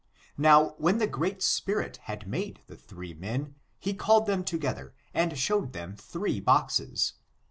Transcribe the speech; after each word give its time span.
Now, 0.39 0.69
when 0.79 0.97
the 0.97 1.05
Great 1.05 1.43
Spirit 1.43 1.97
had 2.05 2.27
made 2.27 2.61
the 2.65 2.75
three 2.75 3.13
men, 3.13 3.53
he 3.77 3.93
calted 3.93 4.25
them 4.31 4.43
together 4.43 4.95
and 5.13 5.37
showed 5.37 5.73
them 5.73 5.95
three 5.95 6.39
boxes. 6.39 7.13